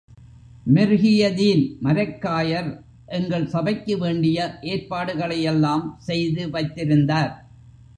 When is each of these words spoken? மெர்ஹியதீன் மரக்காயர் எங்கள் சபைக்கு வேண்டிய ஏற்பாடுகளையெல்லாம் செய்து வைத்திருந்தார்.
மெர்ஹியதீன் 0.67 1.63
மரக்காயர் 1.83 2.71
எங்கள் 3.07 3.47
சபைக்கு 3.47 3.97
வேண்டிய 3.97 4.37
ஏற்பாடுகளையெல்லாம் 4.61 5.85
செய்து 5.99 6.49
வைத்திருந்தார். 6.49 7.33